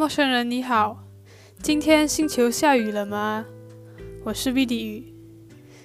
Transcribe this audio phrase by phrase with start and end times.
[0.00, 1.04] 陌生人你好，
[1.62, 3.44] 今天星球下雨了吗？
[4.24, 5.14] 我是 v i d 雨。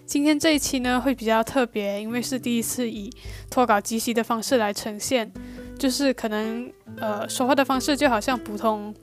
[0.05, 3.11] 今天这一期呢会比较特别，因为是第一次以
[3.51, 5.29] 脱稿即席的方式来呈现，
[5.77, 8.95] 就是可能呃说话的方式就好像普通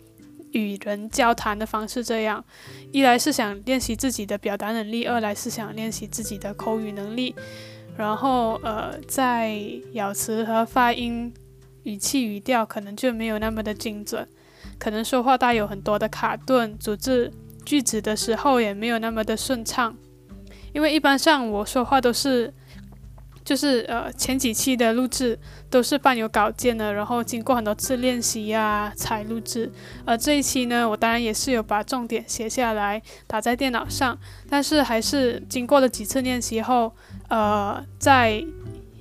[0.53, 2.43] 与人交谈的方式这样。
[2.90, 7.35] 一来是想练习自己的表达能力，二来是想练习自己的口语能力。
[7.99, 9.61] 然后呃在
[9.93, 11.31] 咬词和发音、
[11.82, 14.26] 语气、语调可能就没有那么的精准。
[14.82, 17.32] 可能说话带有很多的卡顿，组织
[17.64, 19.96] 句子的时候也没有那么的顺畅，
[20.73, 22.53] 因为一般上我说话都是，
[23.45, 25.39] 就是呃前几期的录制
[25.71, 29.71] 都是伴有稿件的，然后经过很多次练习呀才录制，
[30.04, 34.19] 而这一期呢，我当然也是有把重点写下来打在电脑上，
[34.51, 36.92] 但是还是经过了几次练习后，
[37.28, 38.45] 呃再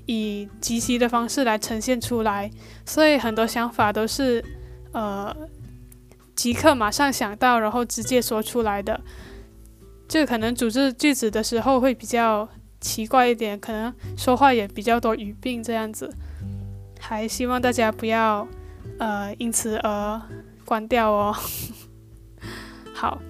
[0.05, 2.51] 以即席的方式来呈现出来，
[2.85, 4.45] 所以很多想法都是
[4.91, 5.35] 呃。
[6.41, 8.99] 即刻马上想到，然后直接说出来的，
[10.07, 16.11] 就可能组织句子的时候会比较奇怪一点，可能说话也比较多语病这样子。
[16.99, 18.47] 还希望大家不要
[18.97, 20.19] 呃因此而
[20.65, 21.35] 关掉哦。
[22.91, 23.21] 好，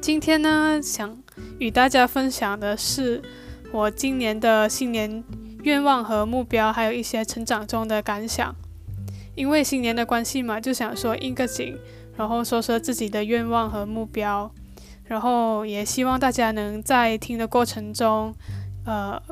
[0.00, 1.14] 今天呢想
[1.58, 3.20] 与大家分享的是
[3.70, 5.22] 我今年的新年
[5.62, 8.56] 愿望和目标，还有一些成长中的感想。
[9.38, 11.78] 因为新年的关系嘛，就想说应个景。
[12.16, 14.52] 然后说说自己的愿望和目标，
[15.04, 18.34] 然后也希望大家能在听的过程中，
[18.84, 19.22] 呃，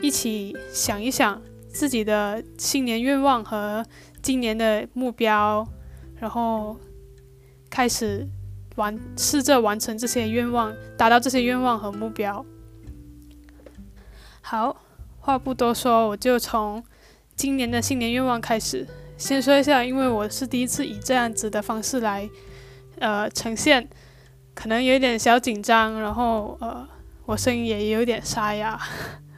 [0.00, 3.84] 一起想一想自己的新年愿望和
[4.22, 5.68] 今年的目标，
[6.18, 6.78] 然后
[7.68, 8.26] 开始
[8.76, 12.42] 完试着完成这些愿望，达到这些愿望和目标。
[14.40, 14.74] 好，
[15.20, 16.82] 话不多说，我就从
[17.34, 18.86] 今年的新年愿望开始。
[19.18, 22.28] 先说一下，因为我是第一次以这样子的方式来，
[22.98, 23.88] 呃，呈现，
[24.54, 26.86] 可能有点小紧张，然后呃，
[27.24, 28.78] 我声音也有点沙哑，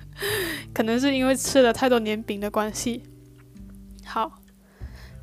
[0.75, 3.05] 可能是因为吃了太多年饼的关系。
[4.05, 4.41] 好，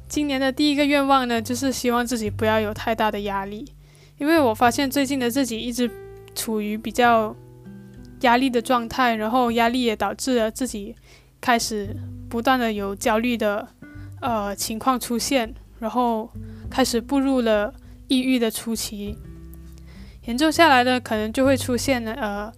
[0.07, 3.74] 今年的第一个愿望呢，就是希望自己不要有太大的压力，
[4.18, 5.91] 因为我发现最近的自己一直
[6.34, 7.35] 处于比较
[8.22, 10.96] 压力的状态，然后压力也导致了自己
[11.41, 11.94] 开始
[12.30, 13.68] 不断的有焦虑的。
[14.25, 16.28] 呃，情况出现，然后
[16.68, 17.72] 开始步入了
[18.08, 19.16] 抑郁的初期。
[20.24, 22.52] 严重下来呢可能就会出现呃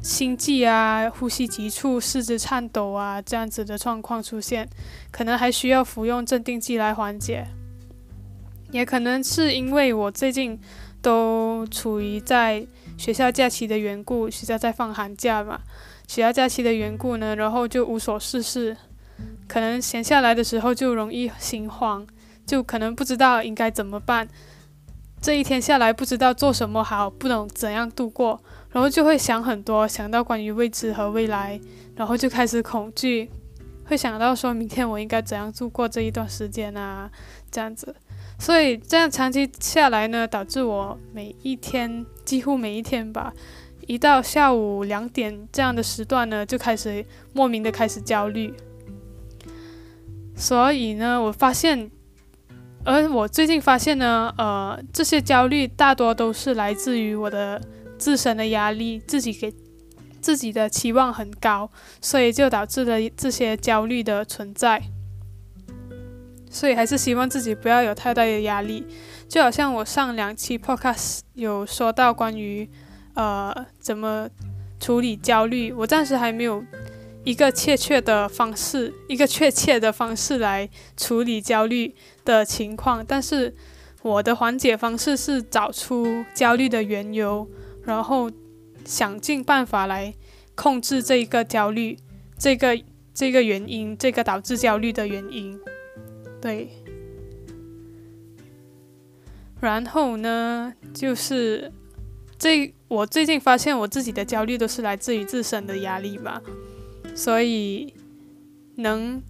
[0.00, 4.68] 心悸啊、呼吸急促、四肢颤抖啊这样子的状况出现，
[5.10, 7.44] 可能还需要服用镇定剂来缓解。
[8.70, 10.56] 也可能是因为我最近
[11.02, 12.64] 都处于在
[12.96, 15.58] 学校假期的缘故，学校在放寒假嘛，
[16.06, 18.76] 学校假期的缘故呢，然后就无所事事。
[19.46, 22.06] 可能闲下来的时候就容易心慌，
[22.46, 24.28] 就可能不知道应该怎么办。
[25.20, 28.40] 这一天下来不知道做什么好，不懂怎样度过，
[28.70, 31.60] 然后就会想很多，想到关于未知和未来，
[31.96, 33.28] 然后就开始恐惧，
[33.86, 37.10] 会想到说明天我应该怎样度过这一段时间啊，
[37.50, 37.96] 这样子。
[38.38, 43.32] 所以这样长期下来呢，导致我每一天几乎每一天吧，
[43.88, 48.54] 一到下午两点这样的时段呢，就开始莫名的开始焦虑。
[50.40, 51.90] 所以呢，我发现，
[52.84, 57.60] 而我最近发现呢，呃，这些焦虑大多都是来自于我的
[57.98, 59.52] 自身的压力，自己给
[60.20, 61.68] 自己的期望很高，
[62.00, 64.80] 所以就导致了这些焦虑的存在。
[66.48, 68.86] 所以还是希望自己不要有太大的压力，
[69.28, 72.70] 就好像我上两期 podcast 有说到关于，
[73.14, 74.28] 呃，怎么
[74.78, 76.62] 处理焦虑，我暂时还没有。
[77.24, 83.04] 一个确切的方式，一个确切的方式来处理焦虑的情况。
[83.06, 83.54] 但是
[84.02, 87.48] 我的缓解方式是找出焦虑的缘由，
[87.82, 88.30] 然后
[88.84, 90.14] 想尽办法来
[90.54, 91.98] 控制这一个焦虑，
[92.38, 92.78] 这个
[93.12, 95.58] 这个原因，这个导致焦虑的原因。
[96.40, 96.68] 对。
[99.60, 101.72] 然后呢，就是
[102.38, 106.40] 这我最近发现我自己的焦虑都是来自于自身的压力吧。
[107.18, 107.92] 所以，
[108.76, 109.20] 能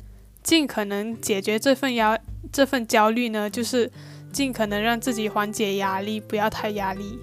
[0.43, 2.19] 尽可能解决这份压
[2.53, 3.91] 这份焦虑呢，就是
[4.31, 7.19] 尽可能让自己缓解压力，不要太压力。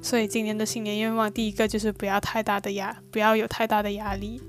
[0.00, 4.40] 所以今年的新年愿望，第一个就是不要太大的压，不要有太大的压力。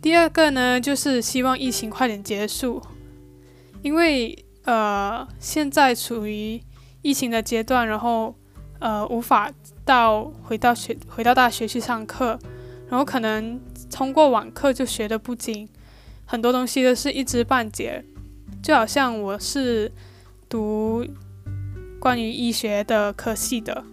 [0.00, 2.80] 第二个呢，就是希望疫情快点结束，
[3.82, 6.62] 因为呃现在处于
[7.02, 8.32] 疫情的阶段，然后
[8.78, 9.52] 呃无法
[9.84, 12.38] 到回到学回到大学去上课。
[12.88, 13.60] 然后可能
[13.90, 15.68] 通过网课就学的不精，
[16.24, 18.04] 很多东西都是一知半解，
[18.62, 19.90] 就好像我是
[20.48, 21.04] 读
[21.98, 23.84] 关于医学的科系的，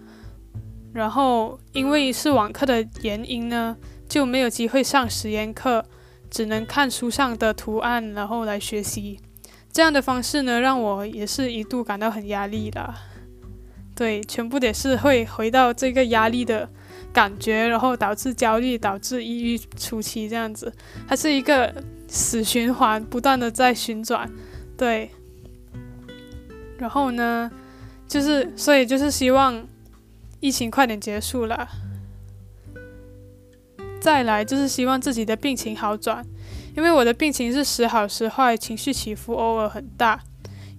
[0.93, 3.75] 然后因为是网课的原因呢，
[4.07, 5.83] 就没有机会上实验课，
[6.29, 9.19] 只能看书上的图案，然后来学习。
[9.71, 12.93] 这样的方式呢，让我也是一度感到很压力的。
[13.95, 16.69] 对，全部也是会回到这个压力的
[17.13, 20.73] 感觉，然后导致焦虑，导致抑郁初期这样子，
[21.07, 21.73] 它是一个
[22.07, 24.29] 死循环，不断的在旋转。
[24.75, 25.11] 对，
[26.77, 27.51] 然后呢，
[28.07, 29.65] 就是所以就是希望
[30.39, 31.67] 疫情快点结束了，
[34.01, 36.25] 再来就是希望自己的病情好转，
[36.75, 40.19] 因为我的病情是时好时坏，情绪起伏偶尔很大，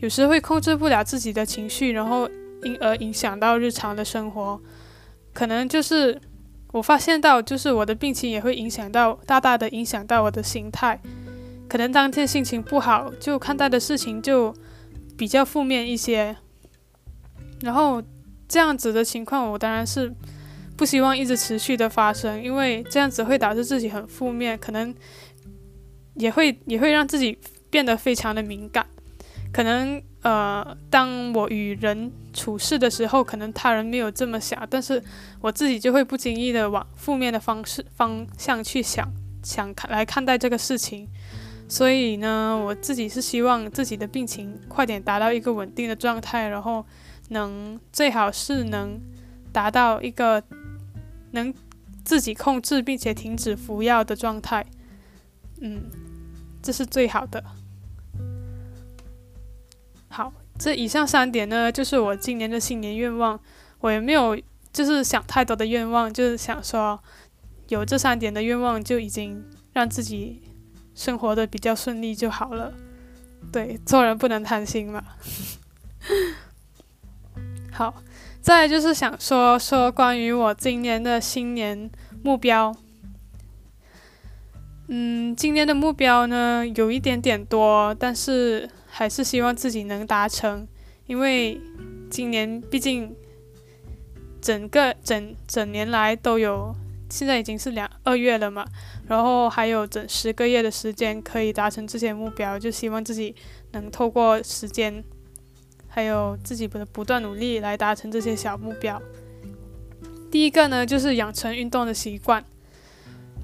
[0.00, 2.28] 有时会控制不了自己的情绪，然后。
[2.64, 4.58] 因而影响到日常的生活，
[5.34, 6.18] 可能就是
[6.72, 10.98] 我发现到，就是我的病情也会影响到，大大的影响到我的心态。
[11.68, 14.54] 可能当天心情不好，就看待的事情就
[15.18, 16.36] 比较负面一些。
[17.62, 18.02] 然后
[18.48, 20.14] 这样子的情况，我当然是
[20.76, 24.94] 不希望一直持续的发生，因为这样子会导致自己很负面，可能
[26.14, 27.36] 也会也会让自己
[27.70, 28.86] 变得非常的敏感，
[29.52, 30.00] 可能。
[30.24, 35.02] 呃，当我与人处事的时候，可能他人没有这么想，但是
[35.42, 39.06] 我自己就会不经意的往负面的方式方向去想，
[39.42, 41.06] 想看来看待这个事情。
[41.68, 46.86] 所以呢，我自己是希望自己的病情快点达到一个稳定的状态，然后
[47.28, 48.98] 能最好是能
[49.52, 50.42] 达到一个
[51.32, 51.52] 能
[52.02, 54.64] 自己控制并且停止服药的状态。
[55.60, 55.82] 嗯，
[56.62, 57.44] 这是最好的。
[60.14, 63.40] 好，这以上三点呢，就是我今年的新年愿望。
[63.80, 64.40] 我也没有
[64.72, 67.02] 就是想太多的愿望，就是想说，
[67.66, 70.40] 有这三点的愿望就已经让自己
[70.94, 72.72] 生活的比较顺利就好了。
[73.50, 75.02] 对，做人不能贪心嘛。
[77.72, 77.92] 好，
[78.40, 81.90] 再就是想说说关于我今年的新年
[82.22, 82.72] 目标。
[84.86, 88.70] 嗯，今年的目标呢，有一点点多，但是。
[88.96, 90.64] 还是希望自己能达成，
[91.06, 91.60] 因为
[92.08, 93.12] 今年毕竟
[94.40, 96.72] 整个整整年来都有，
[97.10, 98.64] 现在已经是两二月了嘛，
[99.08, 103.34] 然后还有整十个月的时间可以达成这些目标，就希望自己
[103.72, 105.02] 能透过时间，
[105.88, 109.02] 还有自己的不断努力来达成这些小目标。
[110.30, 112.44] 第一个呢，就是养成运动的习惯。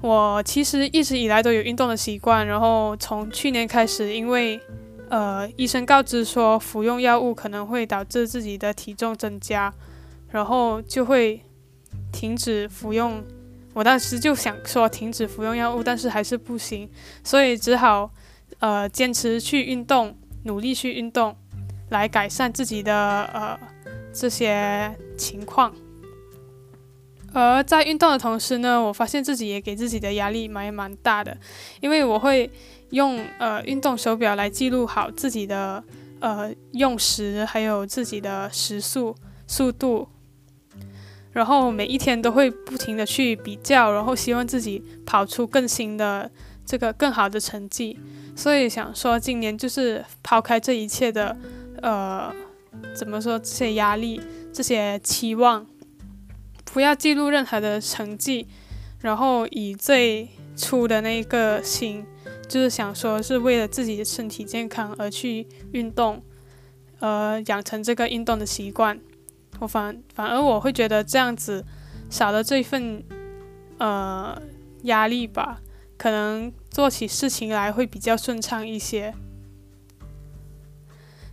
[0.01, 4.57] 我其实一直以来都有运动的习惯，然后从去年开始，因为
[5.11, 9.73] 呃，医生告知说服用药物可能会导致自己的体重增加，
[10.29, 11.43] 然后就会
[12.13, 13.21] 停止服用。
[13.73, 16.89] 我当时就想说停止服用药物，但是还是不行，
[17.25, 18.09] 所以只好
[18.59, 21.35] 呃坚持去运动，努力去运动，
[21.89, 23.59] 来改善自己的呃
[24.13, 25.75] 这些情况。
[27.33, 31.35] 而在运动的同时呢，我发现自己也给自己的压力蛮蛮大的，
[31.81, 32.49] 因为我会。
[32.91, 35.83] 用呃运动手表来记录好自己的
[36.19, 39.15] 呃用时，还有自己的时速
[39.47, 40.07] 速度，
[41.31, 46.29] 然后每一天都会不停的去比较，然后希望自己跑出更新的
[46.65, 47.99] 这个更好的成绩。
[48.35, 51.35] 所以想说今年就是抛开这一切的
[51.81, 52.33] 呃
[52.95, 54.19] 怎么说这些压力、
[54.53, 55.65] 这些期望，
[56.73, 58.47] 不要记录任何的成绩，
[58.99, 62.05] 然后以最初的那个心。
[62.51, 66.21] 就是想说，是为了自己的身体健康而去运动，
[66.99, 68.99] 呃，养成这个运动的习惯。
[69.61, 71.63] 我反反而我会觉得这样子
[72.09, 73.01] 少了这份
[73.77, 74.37] 呃
[74.83, 75.61] 压力吧，
[75.97, 79.13] 可能做起事情来会比较顺畅一些。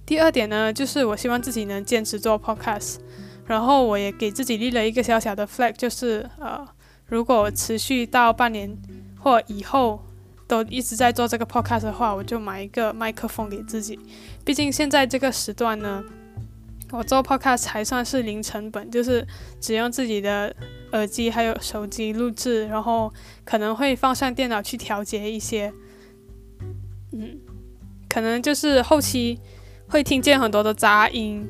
[0.07, 2.99] 第二点呢，就是我希望自己能坚持做 podcast，
[3.45, 6.65] 然后我也给自己立了一个小小的 flag，就是呃，
[7.07, 8.79] 如果持续到半年
[9.19, 10.05] 或以后。
[10.49, 14.01] 都一直在做这个 podcast 的话，我就买一个麦克风给自己。
[14.45, 16.03] 毕竟现在这个时段呢，
[16.91, 19.25] 我做 podcast 还算是零成本，就是
[19.61, 20.53] 只用自己的
[20.93, 23.13] 耳机还有手机录制，然后
[23.45, 25.71] 可能会放上电脑去调节一些，
[27.13, 27.39] 嗯，
[28.09, 29.39] 可能就是后期
[29.87, 31.47] 会听见很多的杂音。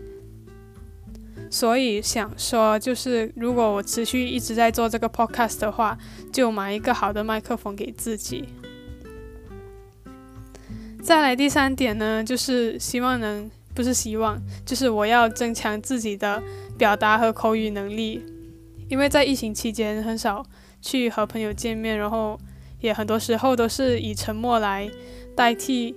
[1.50, 5.96] 所以想说，就是如果我持续一直在做这个 podcast 的话，
[6.30, 8.46] 就买一个好的麦克风给自己。
[11.08, 16.42] 再来第三点呢，就是希望能不是希望，就是我要增强自己的
[16.76, 18.22] 表达和口语能力，
[18.90, 20.44] 因为在疫情期间很少
[20.82, 22.38] 去和朋友见面，然后
[22.80, 24.86] 也很多时候都是以沉默来
[25.34, 25.94] 代替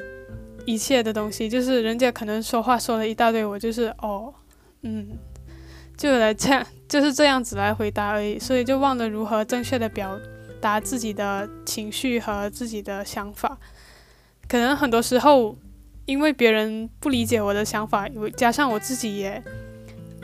[0.66, 4.34] 一切的东西，就是人家可能说话说了一大堆，我就是哦，
[4.84, 5.10] 嗯，
[5.98, 10.18] 就来这样，就是这样子来回答而已，所以就忘了如何正确的表
[10.62, 13.58] 达自己的情绪和自己的想法。
[14.52, 15.56] 可能很多时候，
[16.06, 18.06] 因为别人不理解我的想法，
[18.36, 19.42] 加上我自己也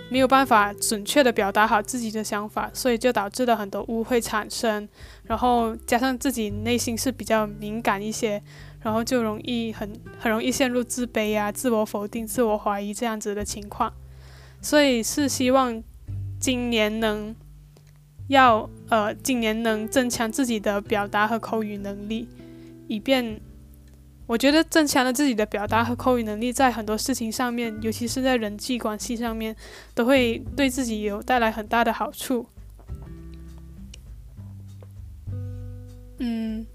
[0.09, 4.85] 没有办法准确的表达好自己的想法，所以就导致了很多误会产生。
[5.23, 8.43] 然后加上自己内心是比较敏感一些。
[8.81, 13.91] 然后就容易很很容易陷入自卑啊、自我否定、自我怀疑这样子的情况，
[14.61, 15.81] 所以是希望
[16.39, 17.33] 今年能
[18.27, 22.27] 要呃今年能增强自己的表达和口语能力，
[22.87, 23.41] 以便
[24.27, 29.55] 我觉得增强了自己的表达和口语能力，在很多事情上面，尤其是在人际关系上面，
[29.95, 32.45] 都会对自己有带来很大的好处。
[36.19, 36.65] 嗯。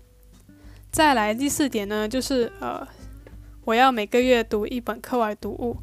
[0.91, 2.87] 再来第四点呢，就是呃，
[3.65, 5.79] 我要每个月读一本课外读物，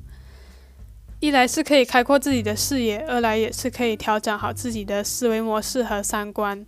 [1.20, 6.64] 一来是可以开阔自己的视野，二来也是可以调整好自己的思维模式和三观。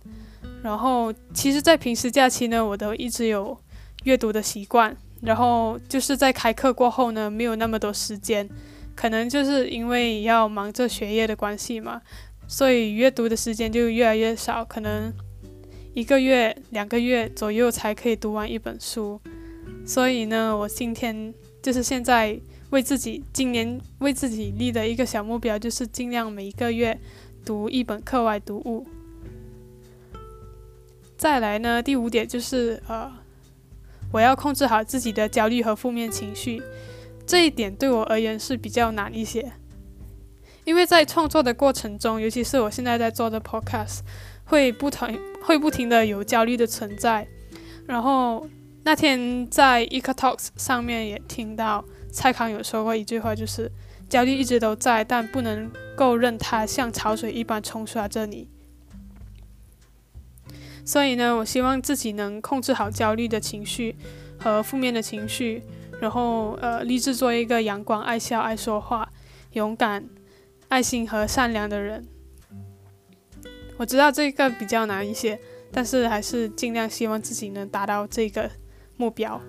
[0.64, 3.56] 然后，其实，在平时假期呢，我都一直有
[4.04, 4.96] 阅读的习惯。
[5.20, 8.48] 然后，就是在开课过后呢，没有那么多时间，
[8.94, 12.02] 可能就是因为要忙着学业的关系嘛，
[12.46, 15.12] 所以阅读的时间就越来越少，可能。
[15.94, 19.20] 一个月、两个月左右才可以读完一本书，
[19.84, 22.40] 所以呢，我今天就是现在
[22.70, 26.98] 为自己今年为自己立的一个小目标，就是尽量每一个月
[27.44, 28.86] 读一本课外读物。
[31.18, 33.12] 再来呢，第五点就是呃，
[34.12, 36.62] 我要控制好自己的焦虑和负面情绪，
[37.26, 39.52] 这一点对我而言是比较难一些，
[40.64, 44.00] 因为在创作的过程中，尤其是我现在在做的 Podcast。
[44.44, 47.26] 会不停会不停的有焦虑的存在，
[47.86, 48.46] 然后
[48.82, 53.70] 那天在 Eco Talks 上面也听到蔡康有说过一句话，就是
[54.10, 58.48] 焦虑一直都在，但不能够任它像潮水一般冲刷着你。
[60.84, 63.94] 所以呢，我希望自己能控制好焦虑的情绪
[64.38, 65.62] 和负面的情绪，
[66.00, 69.08] 然后呃，立志做一个阳光、爱笑、爱说话、
[69.52, 70.04] 勇敢、
[70.68, 72.04] 爱心和善良的人。
[73.76, 75.38] 我知道这个比较难一些，
[75.72, 78.50] 但是还是尽量希望自己能达到这个
[78.96, 79.40] 目标。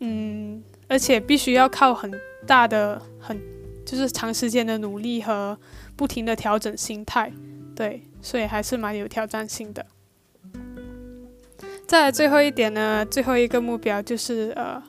[0.00, 2.12] 嗯，而且必须要靠很
[2.46, 3.40] 大的、很
[3.86, 5.58] 就是长时间的努力和
[5.96, 7.32] 不停的调整心态，
[7.74, 9.84] 对，所以还是蛮有挑战性的。
[11.86, 14.82] 再来最后一点呢，最后一个目标就是呃。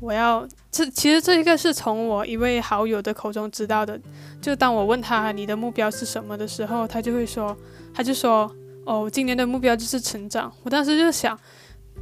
[0.00, 4.00] 我要这其实这一个是从我一位好友的口中知道的。
[4.40, 7.56] 就当我问他你的目标是什么的时候，他就会说，
[7.92, 8.48] 他就说，
[8.86, 10.52] 哦，今年的目标就是成长。
[10.62, 11.36] 我当时就想，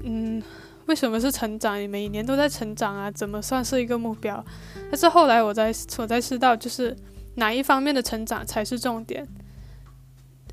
[0.03, 0.43] 嗯，
[0.85, 1.81] 为什么是成长？
[1.81, 4.45] 你每年都在成长啊，怎么算是一个目标？
[4.91, 6.95] 但是后来我才我才知道，就是
[7.37, 9.27] 哪一方面的成长才是重点。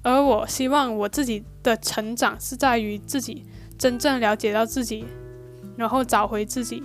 [0.03, 3.45] 而我希望我自己的成长是在于自己
[3.77, 5.05] 真正了解到自己，
[5.75, 6.83] 然后找回自己。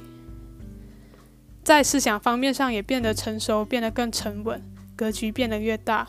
[1.63, 4.63] 在思想方面上也变得成熟，变得更沉稳，
[4.97, 6.09] 格局变得越大，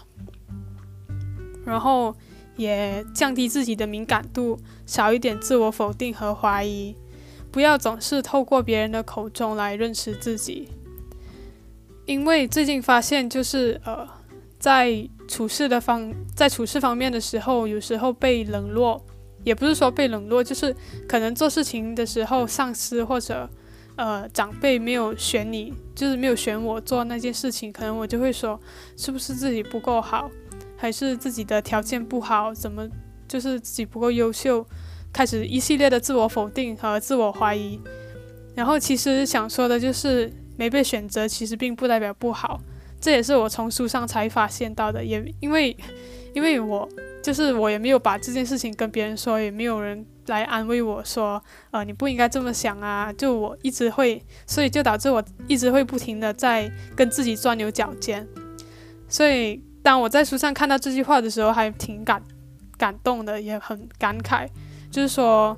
[1.65, 2.15] 然后
[2.55, 6.95] 也降低自己的敏感度，少一点自我否定和怀疑，
[7.51, 10.69] 不要总是透过别人的口中来认识自己。
[12.05, 14.07] 因为最近发现，就是呃，
[14.59, 19.03] 在处事的方，在处事方面的时候，有时候被冷落，
[19.43, 20.75] 也不是说被冷落，就是
[21.07, 23.49] 可能做事情的时候，上司或者。
[23.95, 28.57] 呃，长辈没有选你，就是没有选我做那件事情，可能我就会说，
[28.95, 30.31] 是不是自己不够好，
[30.77, 32.87] 还是自己的条件不好，怎么
[33.27, 34.65] 就是自己不够优秀，
[35.11, 37.77] 开始一系列的自我否定和自我怀疑。
[38.55, 42.61] 然后其实想说的就是，没被选择其实并不代表不好，
[42.99, 45.75] 这也是我从书上才发现到的，也因为，
[46.33, 46.87] 因为我
[47.23, 50.05] 就是我也没有把这件事情跟别人说，也没有人。
[50.27, 53.11] 来安慰我说，呃，你不应该这么想啊！
[53.13, 58.27] 就我一直会，所以就导致我一直会不停的在跟自己钻牛角尖。
[59.07, 62.21] 所以当我在书上看到这句话的时候，还挺感
[62.77, 64.47] 感动的，也很感慨。
[64.91, 65.57] 就是说，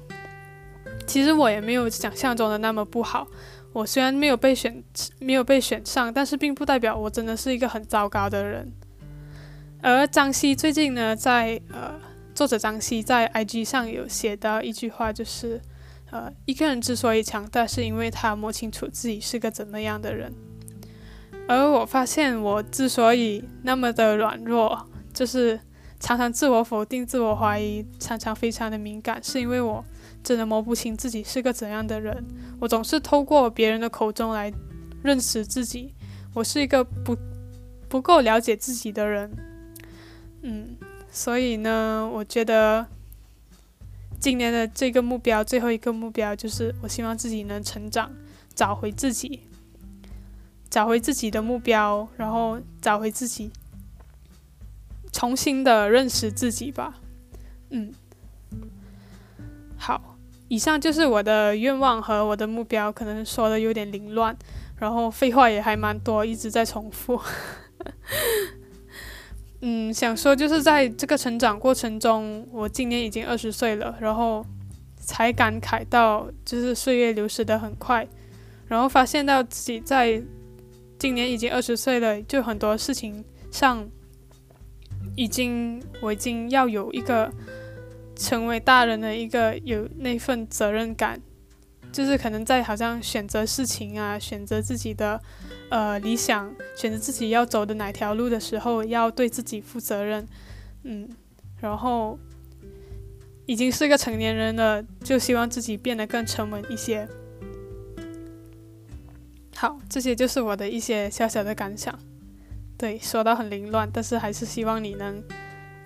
[1.05, 3.27] 其实我也没有想象中的那么不好。
[3.73, 4.83] 我虽然没有被选，
[5.19, 8.71] 没有被选上，但是并不代表我真的是一个很糟糕的人。
[9.81, 11.99] 而张希最近呢，在呃。
[12.33, 15.61] 作者张希在 IG 上有写到一句话，就是，
[16.11, 20.33] 呃，一个人之所以强大，是因为他摸清楚自己是个怎么样的人。
[21.45, 25.59] 而我发现，我之所以那么的软弱，就是
[25.99, 29.83] 常常自我否定、自我怀疑，常常非常的敏感，是因为我
[30.23, 32.25] 真的摸不清自己是个怎样的人。
[32.59, 34.51] 我总是透过别人的口中来
[35.03, 35.93] 认识自己，
[36.33, 37.17] 我是一个不
[37.87, 39.31] 不够了解自己的人。
[40.41, 40.75] 嗯，
[41.11, 42.85] 所以呢，我觉得
[44.19, 48.11] 今年的这个目标，最后一个目标就是，我希望自己能成长，
[48.53, 49.41] 找回自己，
[50.69, 53.51] 找回自己的目标，然后找回自己。
[55.11, 56.95] 重新的认识自己吧，
[57.69, 57.93] 嗯，
[59.77, 60.10] 好，
[60.51, 64.35] 以上就是我的愿望和我的目标，可能说的有点凌乱，
[64.75, 67.17] 然后废话也还蛮多，一直在重复。
[69.63, 74.45] 嗯，想说就是在这个成长过程中，我今年已经二十岁了，然后
[74.97, 78.05] 才感慨到就是岁月流逝的很快，
[78.67, 80.21] 然后发现到自己在
[80.99, 83.87] 今年已经二十岁了，就很多事情上。
[85.15, 87.29] 已经，我已经要有一个
[88.21, 91.19] 成为大人的一个有那份责任感，
[91.91, 95.19] 就是可能在好像选择事情啊，选择自己的
[95.71, 100.23] 呃理想，选择自己要走的哪条路的时候，要对自己负责任，
[100.83, 101.09] 嗯，
[101.59, 102.19] 然后
[103.47, 107.07] 已经是个成年人了，就希望自己变得更沉稳一些。
[109.55, 111.97] 好，这些就是我的一些小小的感想。
[112.77, 115.23] 对，说到很凌乱，但是还是希望你能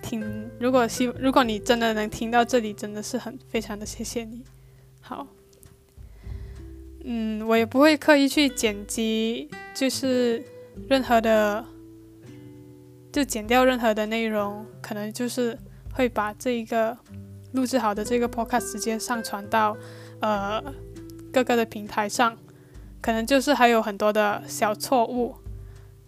[0.06, 0.22] 听。
[0.60, 4.44] 如果希，如果你真的能听到这里，真的是很非常的谢谢你。
[5.00, 5.26] 好，
[7.04, 10.44] 嗯，我也不会刻意去剪辑，就是
[10.88, 11.64] 任何的，
[13.12, 15.58] 就剪掉任何的内容，可能就是
[15.92, 16.96] 会把这一个
[17.52, 19.76] 录制好的这个 podcast 直接上传到
[20.20, 20.62] 呃
[21.32, 22.36] 各个的平台上，
[23.02, 25.34] 可能就是还有很多的小错误。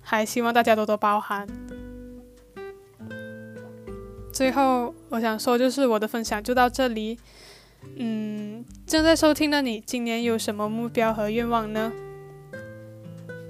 [0.01, 1.47] 还希望大家多多包涵。
[4.39, 7.19] 最后，我想说，就是我的分享就到这里。
[7.97, 11.93] 嗯，正在收听的你，今年有什么目标和愿望呢？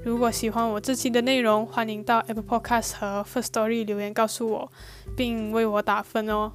[0.03, 4.73] 如果喜欢我这期的内容，欢迎到 Apple Podcast 和 First Story 留言告诉我，
[5.15, 6.53] 并为我打分哦。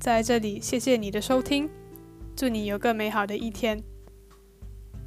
[0.00, 1.68] 在这里，谢谢你的收听，
[2.34, 3.82] 祝你有个美好的一天。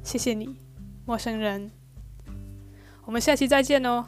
[0.04, 0.54] 谢谢你，
[1.04, 1.72] 陌生人。
[3.04, 4.06] 我们下期再见哦。